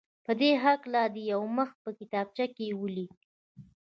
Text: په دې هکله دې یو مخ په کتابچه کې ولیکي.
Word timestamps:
په 0.25 0.31
دې 0.39 0.51
هکله 0.63 1.01
دې 1.15 1.21
یو 1.33 1.41
مخ 1.57 1.69
په 1.83 1.89
کتابچه 1.99 2.45
کې 2.55 2.77
ولیکي. 2.81 3.25